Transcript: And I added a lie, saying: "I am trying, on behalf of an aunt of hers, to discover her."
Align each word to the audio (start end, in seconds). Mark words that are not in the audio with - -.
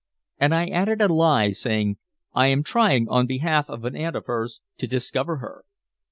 And 0.39 0.55
I 0.55 0.65
added 0.65 0.99
a 0.99 1.07
lie, 1.13 1.51
saying: 1.51 1.97
"I 2.33 2.47
am 2.47 2.63
trying, 2.63 3.07
on 3.07 3.27
behalf 3.27 3.69
of 3.69 3.85
an 3.85 3.95
aunt 3.95 4.15
of 4.15 4.25
hers, 4.25 4.61
to 4.79 4.87
discover 4.87 5.37
her." 5.37 5.63